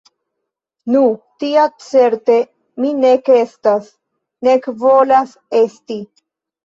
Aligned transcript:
Nu, 0.93 1.01
tia 1.43 1.65
certe 1.89 2.37
mi 2.85 2.95
nek 3.03 3.31
estas, 3.37 3.93
nek 4.49 4.67
volas 4.85 5.37
esti. 5.65 5.99